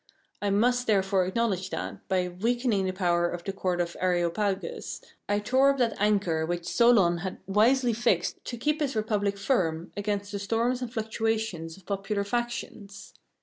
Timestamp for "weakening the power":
2.27-3.29